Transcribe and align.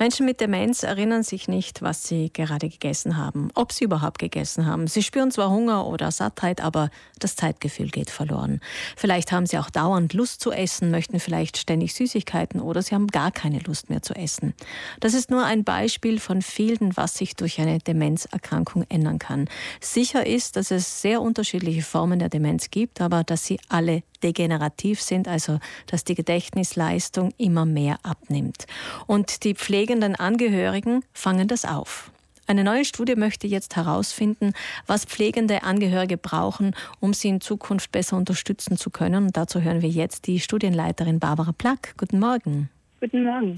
Menschen 0.00 0.24
mit 0.24 0.40
Demenz 0.40 0.82
erinnern 0.82 1.22
sich 1.22 1.46
nicht, 1.46 1.82
was 1.82 2.08
sie 2.08 2.32
gerade 2.32 2.70
gegessen 2.70 3.18
haben, 3.18 3.50
ob 3.54 3.70
sie 3.70 3.84
überhaupt 3.84 4.18
gegessen 4.18 4.64
haben. 4.64 4.86
Sie 4.86 5.02
spüren 5.02 5.30
zwar 5.30 5.50
Hunger 5.50 5.86
oder 5.86 6.10
Sattheit, 6.10 6.62
aber 6.62 6.88
das 7.18 7.36
Zeitgefühl 7.36 7.90
geht 7.90 8.08
verloren. 8.08 8.60
Vielleicht 8.96 9.30
haben 9.30 9.44
sie 9.44 9.58
auch 9.58 9.68
dauernd 9.68 10.14
Lust 10.14 10.40
zu 10.40 10.52
essen, 10.52 10.90
möchten 10.90 11.20
vielleicht 11.20 11.58
ständig 11.58 11.92
Süßigkeiten 11.92 12.62
oder 12.62 12.80
sie 12.80 12.94
haben 12.94 13.08
gar 13.08 13.30
keine 13.30 13.58
Lust 13.58 13.90
mehr 13.90 14.00
zu 14.00 14.14
essen. 14.14 14.54
Das 15.00 15.12
ist 15.12 15.30
nur 15.30 15.44
ein 15.44 15.64
Beispiel 15.64 16.18
von 16.18 16.40
vielen, 16.40 16.96
was 16.96 17.18
sich 17.18 17.36
durch 17.36 17.60
eine 17.60 17.78
Demenzerkrankung 17.78 18.86
ändern 18.88 19.18
kann. 19.18 19.50
Sicher 19.82 20.26
ist, 20.26 20.56
dass 20.56 20.70
es 20.70 21.02
sehr 21.02 21.20
unterschiedliche 21.20 21.82
Formen 21.82 22.20
der 22.20 22.30
Demenz 22.30 22.70
gibt, 22.70 23.02
aber 23.02 23.22
dass 23.22 23.44
sie 23.44 23.60
alle 23.68 24.02
degenerativ 24.22 25.00
sind, 25.00 25.28
also 25.28 25.58
dass 25.86 26.04
die 26.04 26.14
Gedächtnisleistung 26.14 27.32
immer 27.36 27.66
mehr 27.66 27.98
abnimmt. 28.02 28.66
Und 29.06 29.44
die 29.44 29.54
pflegenden 29.54 30.16
Angehörigen 30.16 31.04
fangen 31.12 31.48
das 31.48 31.64
auf. 31.64 32.10
Eine 32.46 32.64
neue 32.64 32.84
Studie 32.84 33.14
möchte 33.14 33.46
jetzt 33.46 33.76
herausfinden, 33.76 34.54
was 34.86 35.04
pflegende 35.04 35.62
Angehörige 35.62 36.16
brauchen, 36.16 36.74
um 36.98 37.14
sie 37.14 37.28
in 37.28 37.40
Zukunft 37.40 37.92
besser 37.92 38.16
unterstützen 38.16 38.76
zu 38.76 38.90
können. 38.90 39.26
Und 39.26 39.36
dazu 39.36 39.60
hören 39.60 39.82
wir 39.82 39.88
jetzt 39.88 40.26
die 40.26 40.40
Studienleiterin 40.40 41.20
Barbara 41.20 41.52
Plack. 41.52 41.94
Guten 41.96 42.18
Morgen. 42.18 42.68
Guten 43.00 43.24
Morgen. 43.24 43.56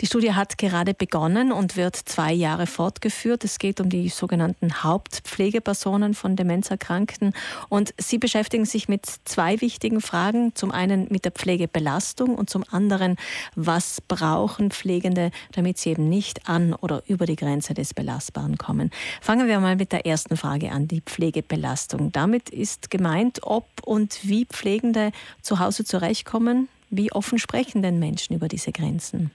Die 0.00 0.06
Studie 0.06 0.34
hat 0.34 0.58
gerade 0.58 0.94
begonnen 0.94 1.50
und 1.50 1.76
wird 1.76 1.96
zwei 1.96 2.32
Jahre 2.32 2.68
fortgeführt. 2.68 3.42
Es 3.42 3.58
geht 3.58 3.80
um 3.80 3.88
die 3.88 4.08
sogenannten 4.10 4.84
Hauptpflegepersonen 4.84 6.14
von 6.14 6.36
Demenzerkrankten. 6.36 7.32
Und 7.68 7.92
Sie 7.98 8.18
beschäftigen 8.18 8.64
sich 8.64 8.88
mit 8.88 9.04
zwei 9.24 9.60
wichtigen 9.60 10.00
Fragen. 10.00 10.54
Zum 10.54 10.70
einen 10.70 11.08
mit 11.10 11.24
der 11.24 11.32
Pflegebelastung 11.32 12.36
und 12.36 12.48
zum 12.48 12.62
anderen, 12.70 13.16
was 13.56 14.00
brauchen 14.00 14.70
Pflegende, 14.70 15.32
damit 15.50 15.78
sie 15.78 15.90
eben 15.90 16.08
nicht 16.08 16.48
an 16.48 16.72
oder 16.72 17.02
über 17.08 17.26
die 17.26 17.34
Grenze 17.34 17.74
des 17.74 17.92
Belastbaren 17.92 18.56
kommen. 18.56 18.92
Fangen 19.20 19.48
wir 19.48 19.58
mal 19.58 19.74
mit 19.74 19.90
der 19.90 20.06
ersten 20.06 20.36
Frage 20.36 20.70
an, 20.70 20.86
die 20.86 21.00
Pflegebelastung. 21.00 22.12
Damit 22.12 22.50
ist 22.50 22.92
gemeint, 22.92 23.40
ob 23.42 23.66
und 23.84 24.20
wie 24.22 24.44
Pflegende 24.44 25.10
zu 25.42 25.58
Hause 25.58 25.84
zurechtkommen 25.84 26.68
wie 26.90 27.12
offen 27.12 27.38
sprechen 27.38 27.82
denn 27.82 27.98
Menschen 27.98 28.36
über 28.36 28.48
diese 28.48 28.72
Grenzen? 28.72 29.30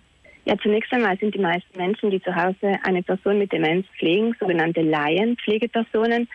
Ja, 0.45 0.57
zunächst 0.57 0.91
einmal 0.91 1.17
sind 1.19 1.35
die 1.35 1.39
meisten 1.39 1.77
Menschen, 1.77 2.09
die 2.09 2.21
zu 2.21 2.35
Hause 2.35 2.79
eine 2.83 3.03
Person 3.03 3.37
mit 3.37 3.51
Demenz 3.51 3.85
pflegen, 3.99 4.35
sogenannte 4.39 4.81
Laienpflegepersonen. 4.81 6.27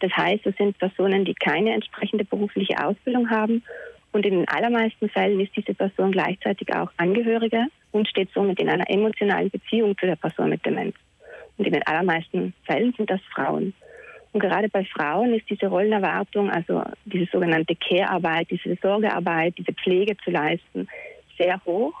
Das 0.00 0.12
heißt, 0.12 0.44
es 0.46 0.54
sind 0.56 0.78
Personen, 0.78 1.24
die 1.24 1.34
keine 1.34 1.72
entsprechende 1.72 2.24
berufliche 2.24 2.84
Ausbildung 2.84 3.30
haben. 3.30 3.62
Und 4.12 4.26
in 4.26 4.34
den 4.34 4.48
allermeisten 4.48 5.08
Fällen 5.08 5.40
ist 5.40 5.56
diese 5.56 5.74
Person 5.74 6.12
gleichzeitig 6.12 6.74
auch 6.74 6.90
Angehörige 6.98 7.66
und 7.90 8.06
steht 8.06 8.30
somit 8.34 8.60
in 8.60 8.68
einer 8.68 8.88
emotionalen 8.88 9.50
Beziehung 9.50 9.96
zu 9.98 10.06
der 10.06 10.16
Person 10.16 10.50
mit 10.50 10.64
Demenz. 10.64 10.94
Und 11.56 11.66
in 11.66 11.72
den 11.72 11.86
allermeisten 11.86 12.52
Fällen 12.64 12.92
sind 12.96 13.08
das 13.08 13.20
Frauen. 13.34 13.72
Und 14.34 14.40
gerade 14.40 14.68
bei 14.68 14.84
Frauen 14.84 15.32
ist 15.32 15.48
diese 15.48 15.68
Rollenerwartung, 15.68 16.50
also 16.50 16.82
diese 17.04 17.30
sogenannte 17.30 17.76
Care-Arbeit, 17.76 18.50
diese 18.50 18.76
Sorgearbeit, 18.82 19.54
diese 19.56 19.72
Pflege 19.72 20.16
zu 20.24 20.32
leisten, 20.32 20.88
sehr 21.38 21.64
hoch. 21.64 21.94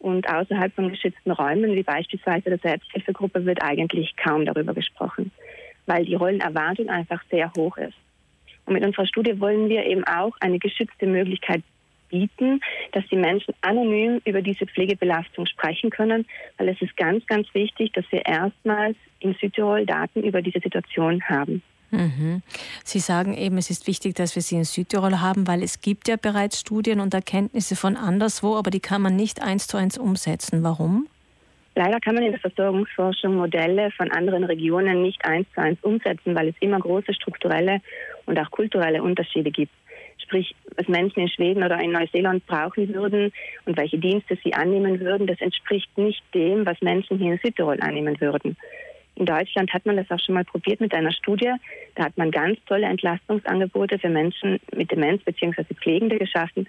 Und 0.00 0.28
außerhalb 0.28 0.74
von 0.74 0.90
geschützten 0.90 1.30
Räumen, 1.30 1.76
wie 1.76 1.84
beispielsweise 1.84 2.50
der 2.50 2.58
Selbsthilfegruppe, 2.58 3.46
wird 3.46 3.62
eigentlich 3.62 4.16
kaum 4.16 4.44
darüber 4.44 4.74
gesprochen, 4.74 5.30
weil 5.86 6.04
die 6.04 6.16
Rollenerwartung 6.16 6.88
einfach 6.88 7.22
sehr 7.30 7.52
hoch 7.56 7.76
ist. 7.76 7.96
Und 8.66 8.72
mit 8.74 8.84
unserer 8.84 9.06
Studie 9.06 9.38
wollen 9.40 9.68
wir 9.68 9.86
eben 9.86 10.02
auch 10.02 10.32
eine 10.40 10.58
geschützte 10.58 11.06
Möglichkeit 11.06 11.62
bieten, 12.08 12.60
dass 12.92 13.04
die 13.10 13.16
Menschen 13.16 13.54
anonym 13.60 14.20
über 14.24 14.42
diese 14.42 14.66
Pflegebelastung 14.66 15.46
sprechen 15.46 15.90
können, 15.90 16.26
weil 16.56 16.68
es 16.68 16.80
ist 16.82 16.96
ganz, 16.96 17.26
ganz 17.26 17.46
wichtig, 17.54 17.92
dass 17.92 18.04
wir 18.10 18.24
erstmals 18.24 18.96
in 19.20 19.34
Südtirol 19.34 19.86
Daten 19.86 20.22
über 20.22 20.42
diese 20.42 20.60
Situation 20.60 21.22
haben. 21.24 21.62
Mhm. 21.90 22.42
Sie 22.84 22.98
sagen 22.98 23.34
eben, 23.34 23.56
es 23.56 23.70
ist 23.70 23.86
wichtig, 23.86 24.14
dass 24.14 24.34
wir 24.34 24.42
sie 24.42 24.56
in 24.56 24.64
Südtirol 24.64 25.20
haben, 25.20 25.46
weil 25.46 25.62
es 25.62 25.80
gibt 25.80 26.08
ja 26.08 26.16
bereits 26.16 26.60
Studien 26.60 27.00
und 27.00 27.14
Erkenntnisse 27.14 27.76
von 27.76 27.96
anderswo, 27.96 28.56
aber 28.56 28.70
die 28.70 28.80
kann 28.80 29.00
man 29.00 29.16
nicht 29.16 29.42
eins 29.42 29.66
zu 29.66 29.78
eins 29.78 29.96
umsetzen. 29.96 30.62
Warum? 30.62 31.08
Leider 31.74 32.00
kann 32.00 32.16
man 32.16 32.24
in 32.24 32.32
der 32.32 32.40
Versorgungsforschung 32.40 33.36
Modelle 33.36 33.90
von 33.92 34.10
anderen 34.10 34.44
Regionen 34.44 35.00
nicht 35.00 35.24
eins 35.24 35.46
zu 35.54 35.60
eins 35.60 35.78
umsetzen, 35.82 36.34
weil 36.34 36.48
es 36.48 36.56
immer 36.60 36.78
große 36.78 37.14
strukturelle 37.14 37.80
und 38.26 38.38
auch 38.38 38.50
kulturelle 38.50 39.02
Unterschiede 39.02 39.50
gibt 39.50 39.72
sprich 40.28 40.54
was 40.76 40.88
Menschen 40.88 41.20
in 41.20 41.28
Schweden 41.28 41.64
oder 41.64 41.80
in 41.80 41.92
Neuseeland 41.92 42.46
brauchen 42.46 42.94
würden 42.94 43.32
und 43.64 43.76
welche 43.76 43.98
Dienste 43.98 44.38
sie 44.44 44.54
annehmen 44.54 45.00
würden, 45.00 45.26
das 45.26 45.40
entspricht 45.40 45.96
nicht 45.96 46.22
dem, 46.34 46.66
was 46.66 46.80
Menschen 46.82 47.18
hier 47.18 47.32
in 47.32 47.40
Südtirol 47.42 47.80
annehmen 47.80 48.20
würden. 48.20 48.56
In 49.16 49.26
Deutschland 49.26 49.72
hat 49.72 49.84
man 49.84 49.96
das 49.96 50.08
auch 50.10 50.20
schon 50.20 50.36
mal 50.36 50.44
probiert 50.44 50.80
mit 50.80 50.94
einer 50.94 51.10
Studie. 51.10 51.52
Da 51.96 52.04
hat 52.04 52.16
man 52.16 52.30
ganz 52.30 52.58
tolle 52.66 52.86
Entlastungsangebote 52.86 53.98
für 53.98 54.10
Menschen 54.10 54.60
mit 54.76 54.92
Demenz 54.92 55.24
bzw. 55.24 55.64
Pflegende 55.74 56.18
geschaffen. 56.18 56.68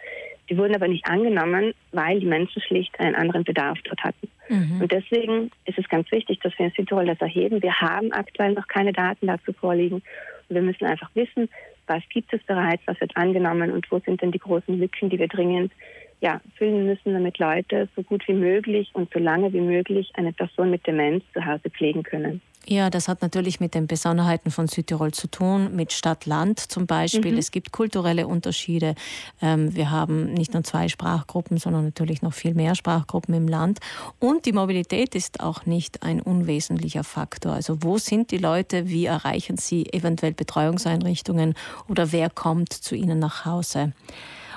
Die 0.50 0.58
wurden 0.58 0.74
aber 0.74 0.88
nicht 0.88 1.06
angenommen, 1.06 1.74
weil 1.92 2.19
die 2.19 2.25
Menschen 2.25 2.59
schlicht 2.64 3.00
einen 3.00 3.14
anderen 3.14 3.44
Bedarf 3.44 3.78
dort 3.84 4.03
hatten. 4.03 4.28
Mhm. 4.48 4.81
Und 4.81 4.92
deswegen 4.92 5.52
ist 5.66 5.78
es 5.78 5.88
ganz 5.90 6.12
wichtig, 6.12 6.40
dass 6.40 6.58
wir 6.58 6.66
in 6.66 6.72
Südtirol 6.72 7.06
das 7.06 7.22
erheben. 7.22 7.62
Wir 7.62 7.75
haben 7.80 8.12
aktuell 8.14 8.53
noch 8.53 8.68
keine 8.68 8.94
Daten 8.94 9.28
dazu 9.28 9.53
vorliegen. 9.53 10.02
Und 10.50 10.56
wir 10.56 10.64
müssen 10.64 10.86
einfach 10.86 11.12
wissen, 11.14 11.50
was 11.90 12.04
gibt 12.10 12.32
es 12.34 12.42
bereits, 12.44 12.84
was 12.86 13.02
wird 13.02 13.18
angenommen 13.18 13.72
und 13.72 13.92
wo 13.92 14.00
sind 14.00 14.22
denn 14.22 14.32
die 14.32 14.40
großen 14.40 14.78
Lücken, 14.80 15.10
die 15.10 15.20
wir 15.20 15.28
dringend 15.28 15.74
ja, 16.22 16.42
füllen 16.58 16.86
müssen, 16.86 17.14
damit 17.14 17.40
Leute 17.40 17.88
so 17.96 18.04
gut 18.04 18.28
wie 18.28 18.34
möglich 18.34 18.90
und 18.94 19.12
so 19.12 19.20
lange 19.20 19.52
wie 19.54 19.62
möglich 19.62 20.12
eine 20.16 20.34
Person 20.34 20.70
mit 20.70 20.86
Demenz 20.86 21.24
zu 21.34 21.46
Hause 21.46 21.70
pflegen 21.70 22.04
können. 22.04 22.42
Ja, 22.66 22.90
das 22.90 23.08
hat 23.08 23.22
natürlich 23.22 23.59
mit 23.59 23.74
den 23.74 23.88
Besonderheiten 23.88 24.52
von 24.52 24.68
Südtirol 24.68 25.12
zu 25.12 25.28
tun, 25.28 25.75
mit 25.75 25.92
Stadt-Land 25.92 26.59
zum 26.59 26.86
Beispiel. 26.86 27.31
Mhm. 27.31 27.38
Es 27.38 27.52
gibt 27.52 27.72
kulturelle 27.72 28.28
Unterschiede. 28.28 28.96
Ähm, 29.42 29.74
wir 29.74 29.90
haben 29.90 30.34
nicht 30.34 30.53
nur 30.53 30.64
zwei 30.64 30.88
Sprachgruppen, 30.88 31.58
sondern 31.58 31.86
natürlich 31.86 32.22
noch 32.22 32.34
viel 32.34 32.53
mehr 32.53 32.75
Sprachgruppen 32.75 33.34
im 33.34 33.48
Land. 33.48 33.80
Und 34.19 34.46
die 34.46 34.53
Mobilität 34.53 35.16
ist 35.16 35.40
auch 35.40 35.66
nicht 35.66 36.03
ein 36.03 36.22
unwesentlicher 36.22 37.03
Faktor. 37.03 37.53
Also 37.53 37.81
wo 37.81 37.98
sind 37.98 38.30
die 38.30 38.38
Leute? 38.38 38.88
Wie 38.88 39.06
erreichen 39.06 39.58
sie 39.58 39.92
eventuell 39.92 40.34
Betreuungseinrichtungen? 40.34 41.56
Oder 41.88 42.12
wer 42.12 42.30
kommt 42.30 42.74
zu 42.74 42.94
ihnen 42.94 43.19
nach 43.19 43.46
Hause? 43.46 43.94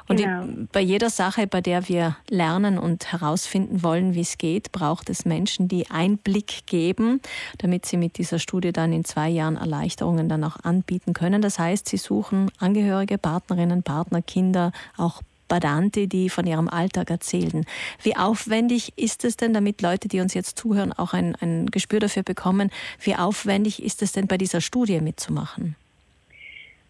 Und 0.08 0.16
genau. 0.16 0.44
die, 0.44 0.68
bei 0.72 0.80
jeder 0.80 1.10
Sache, 1.10 1.46
bei 1.46 1.60
der 1.60 1.88
wir 1.88 2.16
lernen 2.28 2.78
und 2.78 3.12
herausfinden 3.12 3.82
wollen, 3.82 4.14
wie 4.14 4.20
es 4.20 4.38
geht, 4.38 4.72
braucht 4.72 5.10
es 5.10 5.24
Menschen, 5.24 5.68
die 5.68 5.90
Einblick 5.90 6.66
geben, 6.66 7.20
damit 7.58 7.86
sie 7.86 7.96
mit 7.96 8.18
dieser 8.18 8.38
Studie 8.38 8.72
dann 8.72 8.92
in 8.92 9.04
zwei 9.04 9.28
Jahren 9.28 9.56
Erleichterungen 9.56 10.28
dann 10.28 10.44
auch 10.44 10.56
anbieten 10.62 11.12
können. 11.12 11.42
Das 11.42 11.58
heißt, 11.58 11.88
sie 11.88 11.96
suchen 11.96 12.50
Angehörige, 12.58 13.18
Partnerinnen, 13.18 13.82
Partner, 13.82 14.22
Kinder, 14.22 14.72
auch 14.96 15.22
Badante, 15.52 16.08
die 16.08 16.30
von 16.30 16.46
ihrem 16.46 16.66
Alltag 16.66 17.10
erzählen. 17.10 17.66
Wie 18.02 18.16
aufwendig 18.16 18.94
ist 18.96 19.22
es 19.22 19.36
denn, 19.36 19.52
damit 19.52 19.82
Leute, 19.82 20.08
die 20.08 20.20
uns 20.20 20.32
jetzt 20.32 20.58
zuhören, 20.58 20.94
auch 20.94 21.12
ein, 21.12 21.36
ein 21.36 21.66
Gespür 21.66 22.00
dafür 22.00 22.22
bekommen, 22.22 22.70
wie 23.00 23.16
aufwendig 23.16 23.82
ist 23.82 24.00
es 24.00 24.12
denn 24.12 24.26
bei 24.26 24.38
dieser 24.38 24.62
Studie 24.62 25.02
mitzumachen? 25.02 25.76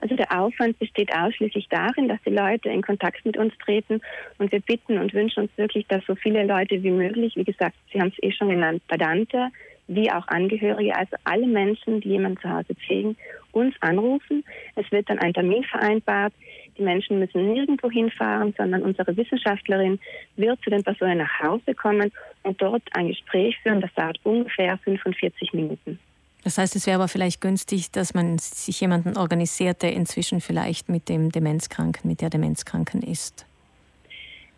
Also 0.02 0.16
der 0.16 0.36
Aufwand 0.36 0.80
besteht 0.80 1.14
ausschließlich 1.14 1.68
darin, 1.70 2.08
dass 2.08 2.18
die 2.26 2.34
Leute 2.34 2.68
in 2.68 2.82
Kontakt 2.82 3.24
mit 3.24 3.36
uns 3.36 3.56
treten 3.58 4.00
und 4.38 4.50
wir 4.50 4.58
bitten 4.58 4.98
und 4.98 5.14
wünschen 5.14 5.44
uns 5.44 5.52
wirklich, 5.56 5.86
dass 5.86 6.04
so 6.06 6.16
viele 6.16 6.44
Leute 6.44 6.82
wie 6.82 6.90
möglich, 6.90 7.36
wie 7.36 7.44
gesagt, 7.44 7.76
Sie 7.92 8.00
haben 8.00 8.08
es 8.08 8.20
eh 8.20 8.32
schon 8.32 8.48
genannt, 8.48 8.82
Badante, 8.88 9.50
wie 9.86 10.10
auch 10.10 10.26
Angehörige, 10.26 10.96
also 10.96 11.16
alle 11.22 11.46
Menschen, 11.46 12.00
die 12.00 12.08
jemanden 12.08 12.40
zu 12.40 12.50
Hause 12.50 12.74
pflegen, 12.74 13.16
uns 13.52 13.76
anrufen. 13.80 14.44
Es 14.74 14.90
wird 14.90 15.08
dann 15.08 15.20
ein 15.20 15.34
Termin 15.34 15.62
vereinbart. 15.62 16.32
Die 16.76 16.82
Menschen 16.82 17.20
müssen 17.20 17.52
nirgendwo 17.52 17.88
hinfahren, 17.88 18.54
sondern 18.58 18.82
unsere 18.82 19.16
Wissenschaftlerin 19.16 20.00
wird 20.34 20.60
zu 20.64 20.70
den 20.70 20.82
Personen 20.82 21.18
nach 21.18 21.40
Hause 21.44 21.76
kommen 21.76 22.10
und 22.42 22.60
dort 22.60 22.82
ein 22.94 23.06
Gespräch 23.06 23.56
führen. 23.62 23.80
Das 23.80 23.94
dauert 23.94 24.18
ungefähr 24.24 24.78
45 24.78 25.52
Minuten. 25.52 26.00
Das 26.44 26.58
heißt, 26.58 26.74
es 26.74 26.86
wäre 26.86 26.96
aber 26.96 27.08
vielleicht 27.08 27.40
günstig, 27.40 27.90
dass 27.92 28.14
man 28.14 28.38
sich 28.38 28.80
jemanden 28.80 29.16
organisiert, 29.16 29.82
der 29.82 29.92
inzwischen 29.92 30.40
vielleicht 30.40 30.88
mit 30.88 31.08
dem 31.08 31.30
Demenzkranken, 31.30 32.08
mit 32.08 32.20
der 32.20 32.30
Demenzkranken 32.30 33.02
ist. 33.02 33.46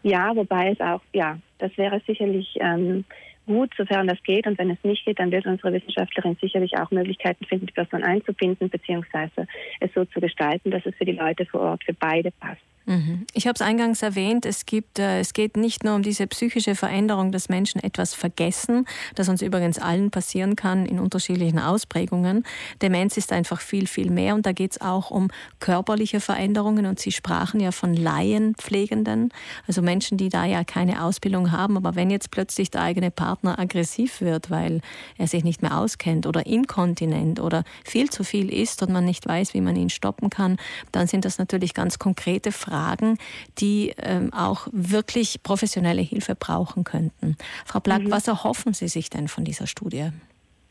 Ja, 0.02 0.34
wobei 0.34 0.70
es 0.70 0.80
auch, 0.80 1.00
ja, 1.12 1.38
das 1.58 1.76
wäre 1.76 2.00
sicherlich 2.06 2.56
ähm, 2.60 3.04
gut, 3.46 3.70
sofern 3.76 4.06
das 4.06 4.22
geht. 4.22 4.46
Und 4.46 4.58
wenn 4.58 4.70
es 4.70 4.82
nicht 4.82 5.04
geht, 5.04 5.18
dann 5.18 5.30
wird 5.30 5.46
unsere 5.46 5.72
Wissenschaftlerin 5.72 6.36
sicherlich 6.40 6.76
auch 6.76 6.90
Möglichkeiten 6.90 7.44
finden, 7.44 7.66
die 7.66 7.72
Person 7.72 8.02
einzubinden, 8.02 8.68
beziehungsweise 8.70 9.46
es 9.80 9.92
so 9.94 10.04
zu 10.04 10.20
gestalten, 10.20 10.70
dass 10.70 10.84
es 10.86 10.94
für 10.94 11.04
die 11.04 11.12
Leute 11.12 11.46
vor 11.46 11.60
Ort 11.60 11.84
für 11.84 11.94
beide 11.94 12.30
passt. 12.32 12.60
Mhm. 12.86 13.26
Ich 13.32 13.46
habe 13.46 13.54
es 13.54 13.62
eingangs 13.62 14.02
erwähnt, 14.02 14.44
es, 14.44 14.66
gibt, 14.66 14.98
äh, 14.98 15.20
es 15.20 15.32
geht 15.32 15.56
nicht 15.56 15.84
nur 15.84 15.94
um 15.94 16.02
diese 16.02 16.26
psychische 16.26 16.74
Veränderung, 16.74 17.32
dass 17.32 17.48
Menschen 17.48 17.82
etwas 17.82 18.12
vergessen, 18.12 18.86
das 19.14 19.28
uns 19.28 19.40
übrigens 19.40 19.78
allen 19.78 20.10
passieren 20.10 20.54
kann 20.54 20.84
in 20.84 20.98
unterschiedlichen 20.98 21.58
Ausprägungen. 21.58 22.44
Demenz 22.82 23.16
ist 23.16 23.32
einfach 23.32 23.60
viel, 23.60 23.86
viel 23.86 24.10
mehr 24.10 24.34
und 24.34 24.44
da 24.44 24.52
geht 24.52 24.72
es 24.72 24.80
auch 24.82 25.10
um 25.10 25.28
körperliche 25.60 26.20
Veränderungen 26.20 26.84
und 26.84 26.98
Sie 26.98 27.12
sprachen 27.12 27.58
ja 27.58 27.72
von 27.72 27.94
Laienpflegenden, 27.94 29.30
also 29.66 29.80
Menschen, 29.80 30.18
die 30.18 30.28
da 30.28 30.44
ja 30.44 30.62
keine 30.62 31.02
Ausbildung 31.04 31.52
haben, 31.52 31.78
aber 31.78 31.94
wenn 31.94 32.10
jetzt 32.10 32.30
plötzlich 32.30 32.70
der 32.70 32.82
eigene 32.82 33.10
Partner 33.10 33.58
aggressiv 33.58 34.20
wird, 34.20 34.50
weil 34.50 34.82
er 35.16 35.26
sich 35.26 35.42
nicht 35.42 35.62
mehr 35.62 35.78
auskennt 35.78 36.26
oder 36.26 36.44
inkontinent 36.44 37.40
oder 37.40 37.64
viel 37.84 38.10
zu 38.10 38.24
viel 38.24 38.52
isst 38.52 38.82
und 38.82 38.92
man 38.92 39.06
nicht 39.06 39.26
weiß, 39.26 39.54
wie 39.54 39.62
man 39.62 39.76
ihn 39.76 39.90
stoppen 39.90 40.28
kann, 40.28 40.58
dann 40.92 41.06
sind 41.06 41.24
das 41.24 41.38
natürlich 41.38 41.72
ganz 41.72 41.98
konkrete 41.98 42.52
Fragen 42.52 42.73
Fragen, 42.74 43.18
die 43.58 43.94
ähm, 44.02 44.32
auch 44.32 44.66
wirklich 44.72 45.42
professionelle 45.44 46.02
Hilfe 46.02 46.34
brauchen 46.34 46.82
könnten. 46.82 47.36
Frau 47.64 47.78
Black, 47.78 48.02
mhm. 48.02 48.10
was 48.10 48.26
erhoffen 48.26 48.72
Sie 48.72 48.88
sich 48.88 49.10
denn 49.10 49.28
von 49.28 49.44
dieser 49.44 49.68
Studie? 49.68 50.08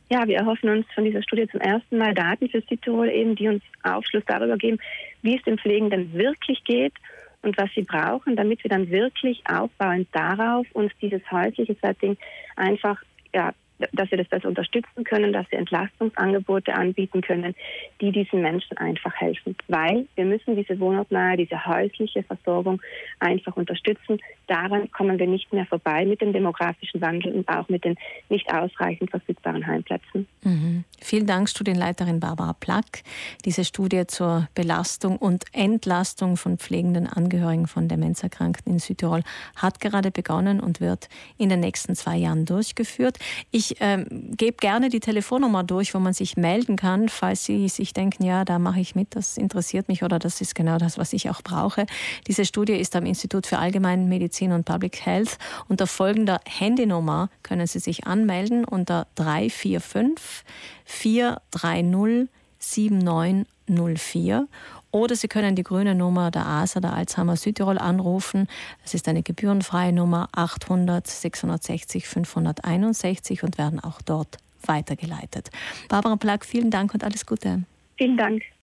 Ja, 0.09 0.27
wir 0.27 0.37
erhoffen 0.37 0.69
uns 0.69 0.85
von 0.93 1.05
dieser 1.05 1.23
Studie 1.23 1.47
zum 1.47 1.61
ersten 1.61 1.97
Mal 1.97 2.13
Daten 2.13 2.49
für 2.49 2.61
Südtirol 2.61 3.09
eben, 3.09 3.35
die 3.35 3.47
uns 3.47 3.63
Aufschluss 3.83 4.23
darüber 4.27 4.57
geben, 4.57 4.79
wie 5.21 5.37
es 5.37 5.43
dem 5.43 5.57
Pflegenden 5.57 6.13
wirklich 6.13 6.61
geht 6.65 6.93
und 7.41 7.57
was 7.57 7.69
sie 7.73 7.83
brauchen, 7.83 8.35
damit 8.35 8.63
wir 8.63 8.69
dann 8.69 8.89
wirklich 8.89 9.41
aufbauend 9.47 10.09
darauf 10.11 10.67
uns 10.73 10.91
dieses 11.01 11.21
häusliche 11.31 11.75
Setting 11.81 12.17
einfach 12.57 13.01
ja, 13.33 13.53
dass 13.91 14.09
wir 14.11 14.17
das 14.17 14.27
besser 14.27 14.47
unterstützen 14.47 15.03
können, 15.03 15.33
dass 15.33 15.49
wir 15.51 15.59
Entlastungsangebote 15.59 16.73
anbieten 16.73 17.21
können, 17.21 17.55
die 18.01 18.11
diesen 18.11 18.41
Menschen 18.41 18.77
einfach 18.77 19.13
helfen. 19.15 19.55
Weil 19.67 20.07
wir 20.15 20.25
müssen 20.25 20.55
diese 20.55 20.79
wohnortnahe, 20.79 21.37
diese 21.37 21.65
häusliche 21.65 22.23
Versorgung 22.23 22.81
einfach 23.19 23.55
unterstützen. 23.55 24.19
Daran 24.47 24.91
kommen 24.91 25.19
wir 25.19 25.27
nicht 25.27 25.51
mehr 25.53 25.65
vorbei 25.65 26.05
mit 26.05 26.21
dem 26.21 26.33
demografischen 26.33 27.01
Wandel 27.01 27.33
und 27.33 27.49
auch 27.49 27.69
mit 27.69 27.83
den 27.83 27.95
nicht 28.29 28.51
ausreichend 28.53 29.09
verfügbaren 29.11 29.65
Heimplätzen. 29.65 30.27
Mhm. 30.43 30.83
Vielen 31.03 31.27
Dank, 31.27 31.49
Studienleiterin 31.49 32.21
Barbara 32.21 32.53
Plack. 32.53 33.03
Diese 33.43 33.65
Studie 33.65 34.07
zur 34.07 34.47
Belastung 34.55 35.17
und 35.17 35.43
Entlastung 35.51 36.37
von 36.37 36.57
pflegenden 36.57 37.07
Angehörigen 37.07 37.67
von 37.67 37.89
Demenzerkrankten 37.89 38.71
in 38.71 38.79
Südtirol 38.79 39.21
hat 39.57 39.81
gerade 39.81 40.11
begonnen 40.11 40.61
und 40.61 40.79
wird 40.79 41.09
in 41.37 41.49
den 41.49 41.59
nächsten 41.59 41.97
zwei 41.97 42.15
Jahren 42.15 42.45
durchgeführt. 42.45 43.17
Ich 43.51 43.75
ähm, 43.81 44.05
gebe 44.37 44.55
gerne 44.61 44.87
die 44.87 45.01
Telefonnummer 45.01 45.65
durch, 45.65 45.93
wo 45.93 45.99
man 45.99 46.13
sich 46.13 46.37
melden 46.37 46.77
kann, 46.77 47.09
falls 47.09 47.43
Sie 47.43 47.67
sich 47.67 47.91
denken, 47.91 48.23
ja, 48.23 48.45
da 48.45 48.57
mache 48.57 48.79
ich 48.79 48.95
mit, 48.95 49.13
das 49.17 49.35
interessiert 49.35 49.89
mich 49.89 50.03
oder 50.03 50.19
das 50.19 50.39
ist 50.39 50.55
genau 50.55 50.77
das, 50.77 50.97
was 50.97 51.11
ich 51.11 51.29
auch 51.29 51.41
brauche. 51.41 51.85
Diese 52.27 52.45
Studie 52.45 52.75
ist 52.75 52.95
am 52.95 53.05
Institut 53.05 53.45
für 53.45 53.59
Allgemeine 53.59 54.05
Medizin 54.05 54.53
und 54.53 54.63
Public 54.63 55.05
Health. 55.05 55.37
Unter 55.67 55.85
folgender 55.85 56.39
Handynummer 56.47 57.29
können 57.43 57.67
Sie 57.67 57.79
sich 57.79 58.07
anmelden 58.07 58.63
unter 58.63 59.07
345 59.15 60.45
430 60.93 62.29
7904 62.63 64.47
oder 64.91 65.15
Sie 65.15 65.27
können 65.27 65.55
die 65.55 65.63
grüne 65.63 65.95
Nummer 65.95 66.31
der 66.31 66.45
ASA, 66.45 66.79
der 66.79 66.93
Alzheimer 66.93 67.35
Südtirol, 67.35 67.77
anrufen. 67.79 68.47
Das 68.83 68.93
ist 68.93 69.07
eine 69.07 69.23
gebührenfreie 69.23 69.91
Nummer 69.91 70.29
800 70.33 71.05
660 71.07 72.07
561 72.07 73.43
und 73.43 73.57
werden 73.57 73.79
auch 73.79 74.01
dort 74.01 74.37
weitergeleitet. 74.65 75.49
Barbara 75.89 76.15
Plack, 76.15 76.45
vielen 76.45 76.69
Dank 76.69 76.93
und 76.93 77.03
alles 77.03 77.25
Gute. 77.25 77.63
Vielen 77.97 78.17
Dank. 78.17 78.43